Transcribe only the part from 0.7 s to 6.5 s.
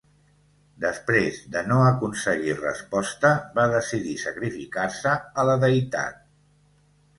Després de no aconseguir resposta, va decidir sacrificar-se a la deïtat.